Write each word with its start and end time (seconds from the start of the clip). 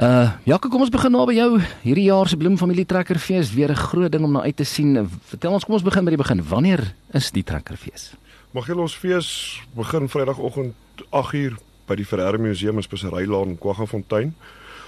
Uh, 0.00 0.30
Jaco, 0.48 0.70
kom 0.72 0.80
ons 0.80 0.88
begin 0.88 1.12
nou 1.12 1.26
by 1.28 1.34
jou. 1.36 1.58
Hierdie 1.82 2.06
jaar 2.06 2.28
se 2.30 2.38
Bloemfamilie 2.40 2.86
Trekkerfees 2.88 3.50
weer 3.52 3.68
'n 3.68 3.76
groot 3.76 4.10
ding 4.10 4.24
om 4.24 4.32
na 4.32 4.40
uit 4.48 4.56
te 4.56 4.64
sien. 4.64 4.96
Vertel 5.28 5.52
ons, 5.52 5.64
kom 5.64 5.74
ons 5.74 5.82
begin 5.82 6.04
by 6.04 6.10
die 6.10 6.16
begin. 6.16 6.40
Wanneer 6.42 6.94
is 7.12 7.30
die 7.30 7.42
Trekkerfees? 7.42 8.14
Michiel, 8.52 8.80
ons 8.80 8.96
fees 8.96 9.60
begin 9.76 10.08
Vrydagoggend 10.08 10.74
8uur 11.12 11.58
by 11.86 11.94
die 11.96 12.04
Ferreira 12.04 12.38
Museum 12.38 12.76
in 12.76 12.82
Speserylaan 12.82 13.48
in 13.48 13.58
Kwaggafontein. 13.58 14.34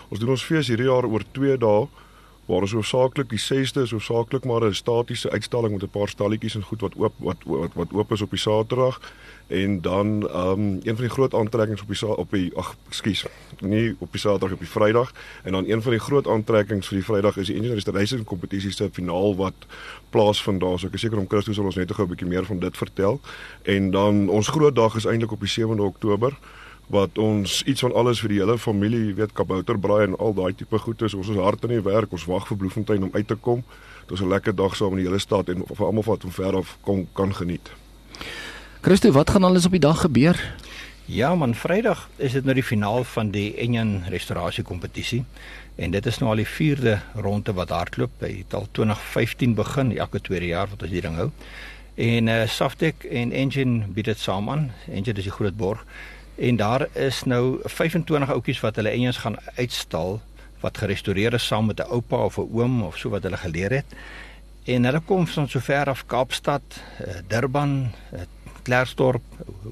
Ons 0.09 0.19
doen 0.19 0.31
ons 0.31 0.45
fees 0.45 0.69
hierdie 0.69 0.89
jaar 0.89 1.05
oor 1.05 1.23
2 1.33 1.59
dae 1.59 1.89
waar 2.47 2.61
ons 2.61 2.73
hoofsaaklik 2.73 3.29
die 3.31 3.41
6de 3.41 3.85
is 3.87 3.91
hoofsaaklik 3.95 4.45
maar 4.45 4.65
'n 4.67 4.75
statiese 4.75 5.31
uitstalling 5.31 5.73
met 5.73 5.83
'n 5.83 5.89
paar 5.99 6.09
stalletjies 6.09 6.55
en 6.55 6.63
goed 6.63 6.81
wat 6.81 6.95
oop 6.97 7.15
wat 7.17 7.37
wat 7.45 7.71
wat 7.75 7.93
oop 7.93 8.13
is 8.13 8.23
op 8.23 8.31
die 8.31 8.39
Saterdag. 8.39 9.01
En 9.47 9.81
dan 9.81 10.29
ehm 10.29 10.49
um, 10.49 10.73
een 10.83 10.97
van 10.97 11.05
die 11.05 11.15
groot 11.17 11.35
aantrekkings 11.35 11.83
op 11.83 11.89
die 11.89 12.17
op 12.17 12.31
die 12.31 12.57
ag 12.57 12.77
ekskuus 12.89 13.27
nie 13.61 13.97
op 13.99 14.13
die 14.13 14.21
Saterdag 14.21 14.53
op 14.53 14.59
die 14.59 14.69
Vrydag. 14.69 15.13
En 15.43 15.53
dan 15.53 15.69
een 15.69 15.83
van 15.83 15.91
die 15.91 16.01
groot 16.01 16.27
aantrekkings 16.27 16.89
vir 16.89 16.97
die 16.97 17.05
Vrydag 17.05 17.37
is 17.37 17.47
die 17.47 17.57
Engineering 17.57 17.97
Racing 17.97 18.25
kompetisie 18.25 18.73
se 18.73 18.89
finaal 18.93 19.37
wat 19.37 19.55
plaasvind 20.11 20.61
daar 20.61 20.79
so 20.79 20.87
ek 20.87 20.95
is 20.95 21.01
seker 21.01 21.19
om 21.19 21.29
Christus 21.29 21.55
sal 21.55 21.65
ons 21.65 21.77
net 21.77 21.93
gou 21.93 22.05
'n 22.05 22.09
bietjie 22.09 22.29
meer 22.29 22.45
van 22.45 22.59
dit 22.59 22.77
vertel. 22.77 23.21
En 23.63 23.91
dan 23.91 24.29
ons 24.29 24.49
groot 24.49 24.75
dag 24.75 24.97
is 24.97 25.05
eintlik 25.05 25.33
op 25.33 25.41
die 25.41 25.49
7de 25.49 25.83
Oktober 25.83 26.39
wat 26.93 27.19
ons 27.19 27.63
iets 27.65 27.81
van 27.81 27.95
alles 27.97 28.21
vir 28.21 28.35
die 28.35 28.39
hele 28.43 28.59
familie, 28.61 29.01
jy 29.07 29.15
weet, 29.23 29.33
kabouterbraai 29.37 30.11
en 30.11 30.17
al 30.21 30.35
daai 30.37 30.53
tipe 30.57 30.79
goed 30.79 31.01
is. 31.07 31.15
Ons 31.17 31.31
is 31.33 31.41
hard 31.41 31.65
in 31.65 31.79
die 31.79 31.85
werk. 31.87 32.13
Ons 32.13 32.27
wag 32.29 32.45
vir 32.51 32.59
Bloemfontein 32.61 33.07
om 33.07 33.15
uit 33.17 33.29
te 33.29 33.37
kom. 33.41 33.63
Dit 34.07 34.19
is 34.19 34.21
'n 34.21 34.29
lekker 34.29 34.55
dag 34.55 34.77
saam 34.77 34.93
in 34.93 35.01
die 35.01 35.09
hele 35.09 35.19
stad 35.19 35.49
en 35.49 35.65
vir 35.65 35.87
almal 35.87 36.05
wat 36.05 36.23
van 36.23 36.33
ver 36.33 36.57
af 36.57 36.77
kom 36.83 37.07
kan 37.15 37.35
geniet. 37.35 37.73
Christo, 38.83 39.11
wat 39.13 39.31
gaan 39.31 39.45
alles 39.45 39.65
op 39.65 39.71
die 39.71 39.81
dag 39.81 40.01
gebeur? 40.01 40.37
Ja 41.07 41.35
man, 41.35 41.55
Vrydag 41.55 42.09
is 42.17 42.33
dit 42.33 42.45
nou 42.45 42.55
die 42.55 42.63
finaal 42.63 43.05
van 43.05 43.31
die 43.31 43.57
Enyen 43.57 44.05
restaurasie 44.09 44.65
kompetisie 44.65 45.25
en 45.77 45.91
dit 45.91 46.07
is 46.07 46.19
nou 46.19 46.31
al 46.31 46.37
die 46.37 46.47
4de 46.47 47.01
ronde 47.15 47.53
wat 47.53 47.69
hardloop. 47.69 48.11
Hy 48.19 48.37
het 48.39 48.55
al 48.55 48.69
2015 48.71 49.55
begin, 49.55 49.99
elke 49.99 50.21
tweede 50.21 50.47
jaar 50.47 50.69
wat 50.69 50.83
ons 50.83 50.91
hier 50.91 51.03
ding 51.03 51.17
hou. 51.17 51.31
En 51.95 52.29
uh 52.29 52.47
Saftek 52.47 53.05
en 53.05 53.33
Engine 53.33 53.87
bied 53.89 54.05
dit 54.05 54.19
saam 54.19 54.51
aan. 54.51 54.73
Engine 54.89 55.19
is 55.19 55.25
die 55.25 55.33
groot 55.33 55.57
borg 55.57 55.85
en 56.37 56.57
daar 56.57 56.89
is 56.93 57.23
nou 57.25 57.61
25 57.65 58.31
ouetjies 58.31 58.61
wat 58.61 58.77
hulle 58.77 58.93
eers 58.95 59.17
gaan 59.17 59.37
uitstal 59.57 60.21
wat 60.63 60.79
gerestoreer 60.79 61.35
is 61.35 61.47
saam 61.47 61.67
met 61.67 61.81
'n 61.81 61.91
oupa 61.91 62.17
of 62.17 62.39
'n 62.39 62.49
oom 62.53 62.83
of 62.83 62.99
so 62.99 63.11
wat 63.11 63.23
hulle 63.23 63.37
geleer 63.37 63.71
het. 63.71 63.87
En 64.65 64.85
hulle 64.85 65.01
kom 65.01 65.27
van 65.27 65.49
so 65.49 65.59
ver 65.59 65.89
af 65.89 66.07
Kaapstad, 66.07 66.63
eh, 66.99 67.15
Durban, 67.27 67.91
eh, 68.13 68.21
Klerksdorp, 68.63 69.23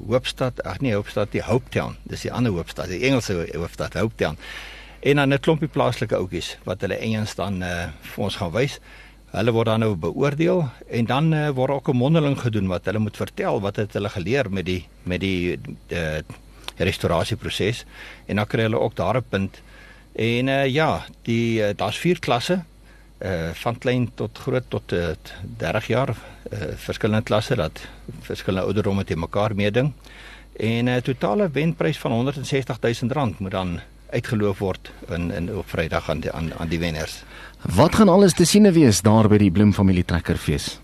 Hoopstad, 0.06 0.62
ag 0.62 0.80
nee, 0.80 0.94
Hoopstad, 0.94 1.30
die 1.32 1.42
Hopetown. 1.42 1.96
Dis 2.02 2.20
die 2.26 2.32
ander 2.32 2.52
Hoopstad, 2.52 2.88
die 2.88 3.04
Engelse 3.06 3.46
Hoopstad, 3.54 3.94
Hopetown. 3.94 4.36
En 5.00 5.16
dan 5.16 5.32
'n 5.32 5.40
klompie 5.40 5.68
plaaslike 5.68 6.16
ouetjies 6.16 6.58
wat 6.64 6.80
hulle 6.80 6.98
eers 7.00 7.34
dan 7.34 7.62
uh, 7.62 7.88
vir 8.00 8.24
ons 8.24 8.36
gaan 8.36 8.52
wys. 8.52 8.80
Hulle 9.30 9.52
word 9.52 9.66
dan 9.66 9.80
nou 9.80 9.94
beoordeel 9.94 10.68
en 10.88 11.04
dan 11.04 11.32
uh, 11.32 11.48
word 11.48 11.70
ook 11.70 11.88
'n 11.88 11.96
mondeling 11.96 12.40
gedoen 12.40 12.66
wat 12.66 12.84
hulle 12.84 12.98
moet 12.98 13.16
vertel 13.16 13.60
wat 13.60 13.76
het 13.76 13.92
hulle 13.92 14.08
geleer 14.08 14.50
met 14.50 14.66
die 14.66 14.88
met 15.02 15.20
die 15.20 15.58
uh, 15.88 16.18
restaurasieproses 16.84 17.84
en 18.26 18.36
dan 18.36 18.46
kry 18.46 18.62
hulle 18.68 18.80
ook 18.80 18.96
daar 18.96 19.16
'n 19.16 19.24
punt. 19.28 19.62
En 20.12 20.46
uh, 20.46 20.66
ja, 20.66 21.04
die 21.22 21.60
uh, 21.60 21.68
daar's 21.76 21.98
vier 21.98 22.18
klasse 22.18 22.62
uh 23.20 23.50
van 23.52 23.78
klein 23.78 24.10
tot 24.14 24.38
groot 24.38 24.64
tot 24.68 24.92
uh, 24.92 25.12
30 25.56 25.86
jaar 25.86 26.08
uh 26.08 26.58
verskillende 26.76 27.22
klasse 27.22 27.54
dat 27.54 27.80
verskillende 28.20 28.66
ouderdomme 28.66 29.04
te 29.04 29.16
mekaar 29.16 29.54
meeding. 29.54 29.92
En 30.56 30.84
'n 30.84 30.88
uh, 30.88 30.96
totale 30.96 31.50
wenprys 31.50 31.98
van 31.98 32.12
160 32.12 32.78
000 32.80 33.12
rand 33.12 33.38
moet 33.38 33.50
dan 33.50 33.80
uitgeloof 34.10 34.58
word 34.58 34.90
in 35.08 35.30
in 35.30 35.56
op 35.56 35.68
Vrydag 35.68 36.10
aan 36.10 36.20
die 36.20 36.32
aan, 36.32 36.54
aan 36.58 36.68
die 36.68 36.78
wenners. 36.78 37.22
Wat 37.74 37.94
gaan 37.94 38.08
alles 38.08 38.32
te 38.32 38.44
sien 38.44 38.72
wees 38.72 39.02
daar 39.02 39.28
by 39.28 39.36
die 39.36 39.50
Bloemfamilie 39.50 40.04
Trekkerfees? 40.04 40.80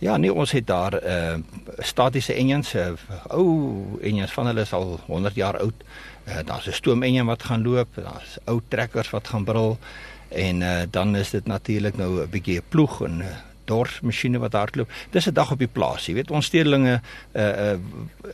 Ja, 0.00 0.16
nee, 0.16 0.32
ons 0.32 0.52
het 0.56 0.66
daar 0.66 0.94
'n 0.96 1.04
uh, 1.06 1.34
statiese 1.78 2.34
enjins, 2.34 2.74
uh, 2.74 2.92
ou 3.28 3.98
enjins 4.00 4.32
van 4.32 4.46
hulle 4.46 4.60
is 4.60 4.72
al 4.72 5.00
100 5.06 5.34
jaar 5.34 5.58
oud. 5.58 5.74
Uh, 6.28 6.38
daar's 6.44 6.66
'n 6.66 6.72
stoomenjin 6.72 7.26
wat 7.26 7.42
gaan 7.42 7.62
loop, 7.62 7.88
daar's 7.94 8.38
ou 8.44 8.60
trekkers 8.68 9.10
wat 9.10 9.28
gaan 9.28 9.44
brul 9.44 9.78
en 10.28 10.60
uh, 10.60 10.82
dan 10.90 11.16
is 11.16 11.30
dit 11.30 11.46
natuurlik 11.46 11.96
nou 11.96 12.22
'n 12.22 12.30
bietjie 12.30 12.56
'n 12.56 12.68
ploeg 12.68 13.00
en 13.02 13.16
'n 13.16 13.20
uh, 13.20 13.26
dorsmasjiene 13.64 14.38
wat 14.38 14.52
hardloop. 14.52 14.90
Dis 15.10 15.26
'n 15.26 15.34
dag 15.34 15.50
op 15.52 15.58
die 15.58 15.68
plaas, 15.68 16.06
jy 16.06 16.14
weet. 16.14 16.30
Ons 16.30 16.46
stedelinge 16.46 17.00
uh, 17.32 17.42
uh 17.42 17.78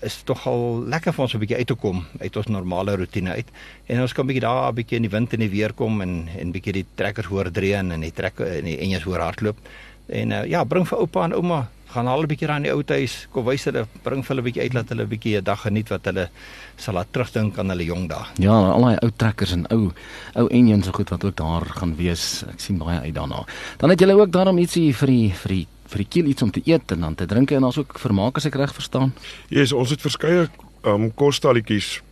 is 0.00 0.22
tog 0.24 0.46
al 0.46 0.84
lekker 0.86 1.12
vir 1.12 1.22
ons 1.22 1.34
'n 1.34 1.38
bietjie 1.38 1.56
uit 1.56 1.66
te 1.66 1.74
kom 1.74 2.04
uit 2.18 2.36
ons 2.36 2.46
normale 2.46 2.96
rotine 2.96 3.30
uit. 3.30 3.48
En 3.86 4.00
ons 4.00 4.12
kan 4.12 4.26
bietjie 4.26 4.46
daar 4.46 4.70
'n 4.70 4.74
bietjie 4.74 4.96
in 4.96 5.02
die 5.02 5.10
wind 5.16 5.32
en 5.32 5.40
die 5.40 5.50
weer 5.50 5.72
kom 5.72 6.00
en 6.00 6.28
en 6.38 6.52
bietjie 6.52 6.72
die 6.72 6.86
trekkers 6.94 7.26
hoor 7.26 7.50
dreun 7.50 7.90
en 7.90 8.00
die 8.00 8.12
trekker 8.12 8.46
en 8.46 8.64
die 8.64 8.78
enjins 8.78 9.04
hoor 9.04 9.20
hardloop. 9.20 9.58
En 10.06 10.30
uh, 10.30 10.44
ja, 10.46 10.64
bring 10.64 10.86
vir 10.88 10.98
oupa 10.98 11.24
en 11.24 11.34
ouma, 11.34 11.66
gaan 11.90 12.06
al 12.06 12.22
'n 12.22 12.26
bietjie 12.26 12.46
daar 12.46 12.56
in 12.56 12.62
die 12.62 12.72
ou 12.72 12.82
huis, 12.86 13.26
kom 13.32 13.44
wys 13.44 13.64
hulle, 13.64 13.86
bring 14.02 14.22
vir 14.24 14.28
hulle 14.28 14.40
'n 14.40 14.44
bietjie 14.44 14.62
uit 14.62 14.74
laat 14.74 14.88
hulle 14.88 15.02
'n 15.02 15.08
bietjie 15.08 15.36
'n 15.38 15.44
dag 15.44 15.60
geniet 15.62 15.88
wat 15.88 16.04
hulle 16.04 16.28
sal 16.76 16.94
laat 16.94 17.12
terugdink 17.12 17.58
aan 17.58 17.70
hulle 17.70 17.84
jong 17.84 18.08
dae. 18.08 18.24
Ja, 18.38 18.52
al 18.52 18.82
daai 18.82 18.98
ou 19.02 19.10
trekkers 19.16 19.52
en 19.52 19.66
ou 19.70 19.92
ou 20.34 20.46
enjins 20.48 20.84
so 20.84 20.92
goed 20.92 21.10
wat 21.10 21.24
ook 21.24 21.36
daar 21.36 21.64
gaan 21.64 21.96
wees. 21.96 22.44
Ek 22.48 22.60
sien 22.60 22.78
baie 22.78 23.00
uit 23.00 23.14
daarna. 23.14 23.44
Dan 23.78 23.90
het 23.90 24.00
julle 24.00 24.14
ook 24.14 24.30
daarom 24.30 24.58
ietsie 24.58 24.94
vir 24.94 25.06
die 25.06 25.32
vir 25.32 25.48
die 25.48 25.66
vir 25.86 25.98
die 25.98 26.08
kiel 26.08 26.26
iets 26.26 26.42
om 26.42 26.50
te 26.50 26.62
eet 26.64 26.92
en 26.92 27.00
dan 27.00 27.14
te 27.14 27.26
drink 27.26 27.50
en 27.50 27.64
ons 27.64 27.78
ook 27.78 27.98
vermaak 27.98 28.36
as 28.36 28.46
ek 28.46 28.54
reg 28.54 28.74
verstaan. 28.74 29.12
Ja, 29.48 29.60
yes, 29.60 29.72
ons 29.72 29.90
het 29.90 30.00
verskeie 30.00 30.48
um 30.84 31.14
kostalletjies 31.14 32.02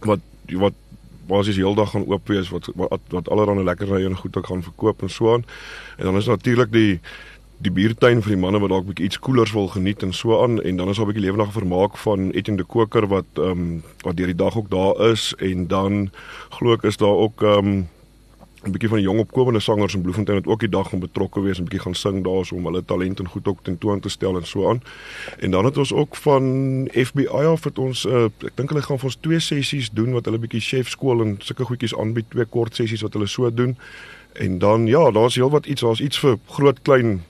wat 0.00 0.20
wat 0.52 0.74
basies 1.28 1.56
heeldag 1.56 1.90
gaan 1.90 2.06
oop 2.06 2.28
wees 2.28 2.50
wat 2.50 2.68
wat, 2.74 3.00
wat 3.14 3.28
allerlei 3.28 3.64
lekkerrye 3.64 4.08
en 4.08 4.16
goed 4.16 4.36
ook 4.36 4.46
gaan 4.46 4.62
verkoop 4.62 5.02
en 5.02 5.10
so 5.10 5.34
aan. 5.34 5.44
En 5.96 6.04
dan 6.04 6.16
is 6.16 6.26
natuurlik 6.26 6.72
die 6.72 7.00
die 7.62 7.70
biertuin 7.70 8.22
vir 8.22 8.34
die 8.34 8.40
manne 8.42 8.60
wat 8.62 8.72
dalk 8.72 8.86
bietjie 8.88 9.06
iets 9.06 9.20
koelers 9.22 9.52
wil 9.54 9.68
geniet 9.70 10.02
en 10.02 10.12
so 10.16 10.42
aan 10.42 10.60
en 10.62 10.76
dan 10.76 10.88
is 10.88 10.96
daar 10.96 11.06
'n 11.06 11.12
bietjie 11.12 11.26
lewendige 11.26 11.58
vermaak 11.58 11.96
van 11.96 12.30
Etienne 12.30 12.62
de 12.62 12.66
Koker 12.66 13.06
wat 13.06 13.30
ehm 13.34 13.50
um, 13.50 13.82
wat 14.02 14.16
deur 14.16 14.26
die 14.26 14.42
dag 14.44 14.56
ook 14.56 14.70
daar 14.70 15.10
is 15.10 15.34
en 15.38 15.66
dan 15.66 16.10
glo 16.50 16.72
ek 16.72 16.82
is 16.82 16.96
daar 16.96 17.16
ook 17.24 17.42
ehm 17.42 17.66
um, 17.66 17.88
'n 18.62 18.70
bietjie 18.70 18.88
van 18.88 18.98
die 18.98 19.06
jong 19.06 19.18
opkomende 19.18 19.60
sangers 19.60 19.94
in 19.94 20.02
Bloemfontein 20.02 20.38
wat 20.38 20.46
ook 20.46 20.60
die 20.60 20.68
dag 20.68 20.88
gaan 20.88 21.00
betrokke 21.02 21.40
wees 21.42 21.58
en 21.58 21.64
bietjie 21.64 21.80
gaan 21.82 21.94
sing 21.94 22.22
daarso 22.24 22.54
om 22.54 22.64
hulle 22.64 22.84
talent 22.84 23.18
en 23.18 23.28
goed 23.28 23.48
ook 23.48 23.62
tentoon 23.62 24.00
te 24.00 24.08
stel 24.08 24.36
en 24.36 24.46
so 24.46 24.68
aan. 24.68 24.82
En 25.38 25.50
dan 25.50 25.64
het 25.64 25.76
ons 25.76 25.92
ook 25.92 26.16
van 26.16 26.44
FBI 26.92 27.26
af 27.26 27.64
het 27.64 27.78
ons 27.78 28.04
uh, 28.06 28.24
ek 28.24 28.54
dink 28.54 28.70
hulle 28.70 28.82
gaan 28.82 28.98
vir 29.02 29.10
ons 29.10 29.18
twee 29.20 29.40
sessies 29.40 29.90
doen 29.90 30.12
wat 30.12 30.30
hulle 30.30 30.38
bietjie 30.38 30.60
chef 30.60 30.88
skool 30.88 31.24
en 31.24 31.34
sulke 31.38 31.64
goedjies 31.64 31.96
aanbied, 31.98 32.30
twee 32.30 32.44
kort 32.44 32.78
sessies 32.78 33.02
wat 33.02 33.18
hulle 33.18 33.26
so 33.26 33.50
doen. 33.50 33.74
En 34.32 34.58
dan 34.58 34.86
ja, 34.86 35.10
daar's 35.10 35.34
heelwat 35.34 35.66
iets, 35.66 35.82
daar's 35.82 36.00
iets 36.00 36.22
vir 36.22 36.38
groot 36.46 36.82
klein 36.82 37.24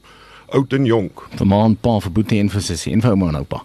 oud 0.56 0.72
en 0.76 0.86
jonk. 0.86 1.26
Vir 1.38 1.48
ma 1.48 1.64
en 1.66 1.76
pa, 1.76 1.98
vir 2.04 2.12
boetie 2.14 2.40
en 2.42 2.50
vir 2.52 2.64
sussie 2.64 2.92
en 2.94 3.04
vir 3.04 3.14
ouma 3.14 3.32
en 3.32 3.42
oupa. 3.42 3.62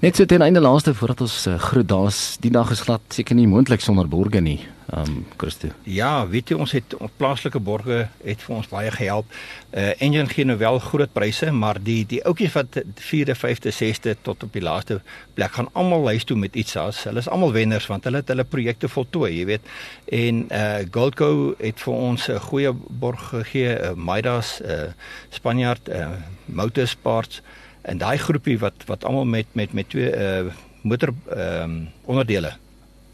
Net 0.00 0.16
so 0.16 0.24
ten 0.24 0.42
einde 0.42 0.60
laaste 0.60 0.94
voordat 0.94 1.20
ons 1.20 1.46
uh, 1.46 1.58
groet, 1.58 1.88
daar's 1.88 2.36
die 2.40 2.50
dag 2.50 2.70
is 2.70 2.84
glad 2.86 3.00
seker 3.08 3.34
nie 3.34 3.48
moontlik 3.48 3.80
sonder 3.80 4.08
borge 4.08 4.40
nie. 4.40 4.60
Um, 4.94 5.24
Christo. 5.36 5.72
Ja, 5.82 6.28
weet 6.30 6.52
jy 6.52 6.56
ons 6.62 6.70
het 6.76 6.92
ons 7.02 7.10
plaaslike 7.18 7.58
borge 7.58 8.04
het 8.22 8.42
vir 8.44 8.54
ons 8.54 8.68
baie 8.70 8.92
gehelp. 8.94 9.32
Uh 9.74 9.88
Engine 10.04 10.30
gee 10.30 10.46
nou 10.46 10.54
wel 10.60 10.78
groot 10.84 11.10
pryse, 11.10 11.50
maar 11.50 11.80
die 11.82 12.04
die 12.06 12.20
ouetjies 12.22 12.54
wat 12.54 12.78
4de, 13.08 13.34
5de, 13.34 13.72
6de 13.74 14.14
tot 14.22 14.46
op 14.46 14.54
die 14.54 14.62
laaste 14.62 15.00
plek 15.34 15.58
gaan 15.58 15.72
almal 15.74 16.06
lys 16.06 16.28
toe 16.28 16.38
met 16.38 16.54
iets 16.54 16.78
as. 16.78 17.02
Hulle 17.08 17.24
is 17.24 17.30
almal 17.32 17.56
wenners 17.56 17.90
want 17.90 18.06
hulle 18.06 18.22
het 18.22 18.30
hulle 18.30 18.46
projekte 18.46 18.86
voltooi, 18.92 19.32
jy 19.40 19.50
weet. 19.50 19.74
En 20.22 20.46
uh 20.54 20.86
Goldco 20.94 21.30
het 21.58 21.82
vir 21.82 21.94
ons 21.94 22.30
'n 22.30 22.38
goeie 22.46 22.72
borg 22.72 23.28
gegee, 23.34 23.74
uh, 23.74 23.94
Midas, 23.98 24.60
uh 24.62 24.92
Spaniard, 25.34 25.88
uh 25.88 26.14
Motorsports 26.46 27.42
en 27.86 27.98
daai 27.98 28.18
groepie 28.18 28.58
wat 28.58 28.86
wat 28.86 29.04
almal 29.04 29.24
met 29.24 29.46
met 29.52 29.72
met 29.72 29.88
twee 29.88 30.10
uh 30.10 30.52
motor 30.82 31.14
ehm 31.34 31.62
um, 31.62 31.88
onderdele 32.04 32.52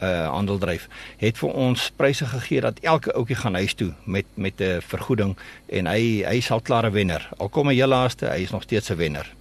uh 0.02 0.28
handel 0.28 0.58
dryf 0.58 0.88
het 1.16 1.38
vir 1.38 1.52
ons 1.66 1.90
pryse 1.96 2.26
gegee 2.26 2.60
dat 2.60 2.80
elke 2.80 3.12
ouetjie 3.12 3.36
gaan 3.36 3.54
huis 3.54 3.74
toe 3.74 3.92
met 4.04 4.26
met 4.34 4.60
'n 4.60 4.80
vergoeding 4.80 5.36
en 5.66 5.86
hy 5.86 6.24
hy 6.24 6.40
sal 6.40 6.60
klare 6.60 6.90
wenner. 6.90 7.28
Al 7.38 7.48
kom 7.48 7.69
hy 7.69 7.74
heel 7.74 7.88
laaste, 7.88 8.26
hy 8.26 8.42
is 8.42 8.50
nog 8.50 8.62
steeds 8.62 8.90
'n 8.90 8.96
wenner. 8.96 9.34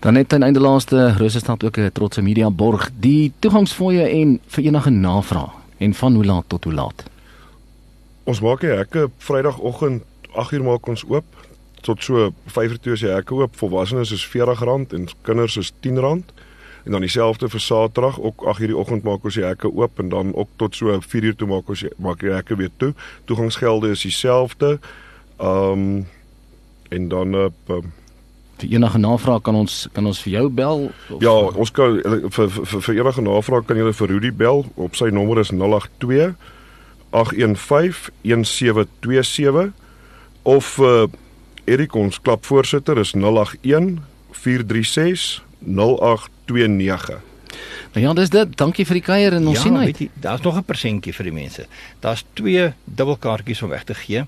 Dan 0.00 0.12
net 0.12 0.32
aan 0.32 0.42
einde 0.42 0.60
laaste 0.60 1.14
Rosestad 1.18 1.64
ook 1.64 1.78
'n 1.78 1.92
trotse 1.92 2.22
media 2.22 2.50
borg 2.50 2.90
die 2.94 3.32
toegangsfooie 3.38 4.08
en 4.08 4.40
vir 4.46 4.64
enige 4.64 4.90
navraag 4.90 5.52
en 5.78 5.94
van 5.94 6.14
hoe 6.14 6.24
laat 6.24 6.44
tot 6.46 6.64
hoe 6.64 6.72
laat. 6.72 7.04
Ons 8.24 8.40
maak 8.40 8.60
die 8.60 8.70
hekke 8.70 9.10
Vrydagoggend 9.18 10.02
8uur 10.30 10.62
maak 10.62 10.86
ons 10.86 11.04
oop 11.08 11.24
tot 11.80 12.02
so 12.02 12.32
5:00 12.46 12.92
is 12.92 13.00
die 13.00 13.10
hekke 13.10 13.34
oop. 13.34 13.56
Volwassenes 13.56 14.12
is 14.12 14.26
R40 14.26 14.94
en 14.94 15.08
kinders 15.22 15.56
is 15.56 15.72
R10 15.72 16.24
en 16.84 16.92
dan 16.92 17.00
dieselfde 17.00 17.48
vir 17.48 17.60
Saterdag 17.60 18.20
ook 18.20 18.44
8:00 18.44 18.66
die 18.66 18.76
oggend 18.76 19.02
maak 19.02 19.24
ons 19.24 19.34
die 19.34 19.44
hekke 19.44 19.72
oop 19.72 19.98
en 19.98 20.08
dan 20.08 20.34
ook 20.34 20.48
tot 20.56 20.76
so 20.76 21.00
4:00 21.00 21.36
toe 21.36 21.48
maak 21.48 21.68
ons 21.68 21.84
maak 21.96 22.20
die 22.20 22.32
hekke 22.32 22.56
weer 22.56 22.70
toe. 22.76 22.94
Toegangsgelde 23.24 23.90
is 23.90 24.02
dieselfde. 24.02 24.78
Ehm 25.38 25.72
um, 25.72 26.06
en 26.90 27.08
dan 27.08 27.34
op 27.34 27.54
uh, 27.70 27.76
vir 28.60 28.68
enige 28.76 28.98
navraag 28.98 29.42
kan 29.42 29.54
ons 29.54 29.88
kan 29.92 30.06
ons 30.06 30.20
vir 30.24 30.32
jou 30.32 30.46
bel 30.50 30.90
of 31.08 31.22
Ja, 31.22 31.32
ons 31.32 31.70
kan 31.70 32.00
vir 32.02 32.48
vir, 32.50 32.80
vir 32.86 32.94
enige 32.98 33.22
navraag 33.24 33.64
kan 33.68 33.78
jy 33.80 33.92
vir 33.92 34.12
Rudy 34.14 34.32
bel 34.32 34.64
op 34.74 34.98
sy 34.98 35.10
nommer 35.14 35.40
is 35.40 35.52
082 35.54 36.34
815 37.10 38.10
1727 38.22 39.72
of 40.42 40.78
uh, 40.78 41.06
Erik 41.64 41.94
ons 41.94 42.20
klapvoorsitter 42.20 42.98
is 42.98 43.12
081 43.12 43.98
436 44.30 45.42
0829. 45.60 47.20
Nou 47.92 48.06
ja, 48.06 48.12
dis 48.14 48.30
dit. 48.30 48.56
Dankie 48.56 48.86
vir 48.86 49.00
die 49.00 49.02
kuier 49.02 49.34
en 49.34 49.48
ons 49.50 49.58
ja, 49.58 49.62
sien 49.62 49.76
uit. 49.76 49.98
Ja, 49.98 50.08
daar's 50.14 50.42
nog 50.46 50.56
'n 50.56 50.64
persentjie 50.64 51.12
vir 51.12 51.24
die 51.24 51.32
mense. 51.32 51.66
Daar's 52.00 52.24
twee 52.32 52.72
dubbelkaartjies 52.84 53.62
om 53.62 53.68
weg 53.68 53.84
te 53.84 53.94
gee 53.94 54.26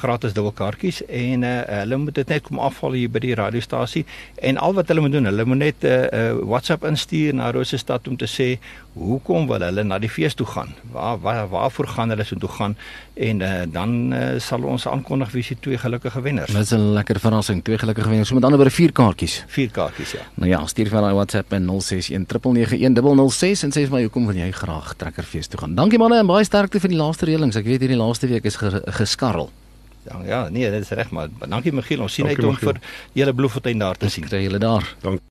gratis 0.00 0.32
dubbelkaartjies 0.32 1.02
en 1.06 1.42
uh, 1.42 1.60
hulle 1.80 1.96
moet 1.96 2.14
dit 2.14 2.28
net 2.28 2.42
kom 2.42 2.58
afhaal 2.58 2.92
hier 2.92 3.10
by 3.10 3.18
die 3.18 3.34
radiostasie 3.34 4.04
en 4.42 4.58
al 4.58 4.74
wat 4.74 4.88
hulle 4.88 5.00
moet 5.04 5.12
doen, 5.12 5.24
hulle 5.24 5.44
moet 5.44 5.58
net 5.58 5.84
'n 5.84 5.86
uh, 5.86 6.08
uh, 6.12 6.32
WhatsApp 6.48 6.84
instuur 6.84 7.34
na 7.34 7.50
Rosestad 7.50 8.08
om 8.08 8.16
te 8.16 8.26
sê 8.26 8.58
hoekom 8.94 9.46
wil 9.50 9.62
hulle 9.66 9.82
na 9.84 9.98
die 9.98 10.08
fees 10.10 10.34
toe 10.38 10.46
gaan? 10.46 10.74
Waar 10.92 11.18
waar 11.20 11.48
waarvoor 11.48 11.86
gaan 11.86 12.08
hulle 12.14 12.24
so 12.24 12.36
toe 12.38 12.48
gaan? 12.48 12.76
En 13.14 13.40
uh, 13.40 13.62
dan 13.72 14.12
uh, 14.12 14.38
sal 14.38 14.62
ons 14.62 14.86
aankondig 14.86 15.32
wie 15.32 15.42
se 15.42 15.56
twee 15.60 15.78
gelukkige 15.78 16.20
wenners. 16.20 16.52
Dit 16.52 16.62
is 16.62 16.70
'n 16.72 16.92
lekker 16.94 17.20
verrassing, 17.20 17.64
twee 17.64 17.78
gelukkige 17.78 18.08
wenners. 18.08 18.28
So 18.28 18.34
met 18.34 18.44
ander 18.44 18.58
woorde 18.58 18.74
vier 18.74 18.92
kaartjies. 18.92 19.44
Vier 19.46 19.70
kaartjies 19.70 20.12
ja. 20.12 20.20
Nou 20.34 20.50
ja, 20.50 20.66
stuur 20.66 20.88
vir 20.88 21.00
daai 21.00 21.14
WhatsApp 21.14 21.52
en 21.52 21.66
0619910006 21.66 23.62
en 23.64 23.70
sê 23.70 23.80
vir 23.86 23.90
my 23.90 24.02
hoekom 24.02 24.26
wil 24.26 24.36
jy 24.36 24.50
graag 24.52 24.94
trekkerfees 24.96 25.46
toe 25.48 25.60
gaan? 25.60 25.74
Dankie 25.74 25.98
manne 25.98 26.18
en 26.18 26.26
baie 26.26 26.44
sterkte 26.44 26.80
vir 26.80 26.88
die 26.88 26.98
laaste 26.98 27.26
reëlings. 27.26 27.56
Ek 27.56 27.64
weet 27.64 27.80
hierdie 27.80 27.98
laaste 27.98 28.26
week 28.26 28.44
is 28.44 28.56
geskarrel. 28.86 29.50
Ja, 30.04 30.20
ja, 30.26 30.48
nee, 30.48 30.70
dit 30.70 30.82
is 30.82 30.88
reg 30.88 31.10
maar 31.10 31.28
dankie 31.48 31.72
Michiel. 31.72 32.02
Ons 32.04 32.12
sien 32.18 32.26
uit 32.26 32.44
om 32.44 32.56
vir 32.60 32.80
julle 33.16 33.32
bloemfontein 33.34 33.78
daar 33.78 33.96
te 33.96 34.10
sien. 34.12 34.26
Kry 34.28 34.42
julle 34.44 34.58
daar. 34.58 34.94
Dankie. 35.00 35.22